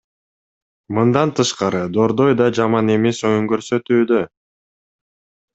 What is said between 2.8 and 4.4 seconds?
эмес оюн көрсөтүүдө.